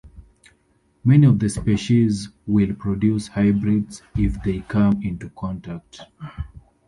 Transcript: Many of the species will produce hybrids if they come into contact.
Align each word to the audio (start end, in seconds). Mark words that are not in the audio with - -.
Many 1.03 1.27
of 1.27 1.37
the 1.37 1.47
species 1.47 2.29
will 2.47 2.73
produce 2.73 3.27
hybrids 3.27 4.01
if 4.17 4.41
they 4.41 4.61
come 4.61 4.99
into 5.03 5.29
contact. 5.29 6.01